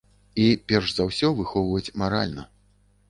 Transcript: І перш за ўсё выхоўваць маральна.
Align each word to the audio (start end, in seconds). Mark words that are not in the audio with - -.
І 0.45 0.45
перш 0.71 0.95
за 0.95 1.05
ўсё 1.09 1.31
выхоўваць 1.41 1.93
маральна. 2.03 2.49